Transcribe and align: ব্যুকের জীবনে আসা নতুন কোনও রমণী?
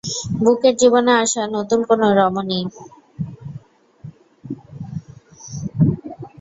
ব্যুকের 0.37 0.73
জীবনে 0.77 1.11
আসা 1.23 1.43
নতুন 1.55 1.79
কোনও 1.89 2.07
রমণী? 2.19 2.59